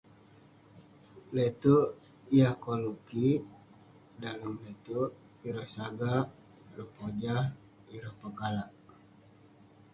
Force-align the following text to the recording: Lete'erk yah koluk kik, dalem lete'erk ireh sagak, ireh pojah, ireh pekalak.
Lete'erk 1.35 1.89
yah 2.37 2.53
koluk 2.63 2.97
kik, 3.09 3.41
dalem 4.21 4.53
lete'erk 4.63 5.11
ireh 5.47 5.69
sagak, 5.75 6.25
ireh 6.69 6.89
pojah, 6.95 7.43
ireh 7.95 8.15
pekalak. 8.21 8.71